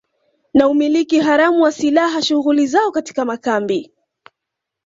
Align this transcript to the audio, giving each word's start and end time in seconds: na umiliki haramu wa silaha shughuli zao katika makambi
na 0.53 0.67
umiliki 0.67 1.19
haramu 1.19 1.61
wa 1.63 1.71
silaha 1.71 2.21
shughuli 2.21 2.67
zao 2.67 2.91
katika 2.91 3.25
makambi 3.25 3.91